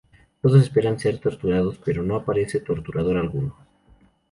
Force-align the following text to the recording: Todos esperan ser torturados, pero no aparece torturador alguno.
Todos 0.41 0.59
esperan 0.63 0.97
ser 0.97 1.19
torturados, 1.19 1.77
pero 1.85 2.01
no 2.01 2.15
aparece 2.15 2.59
torturador 2.59 3.17
alguno. 3.17 3.55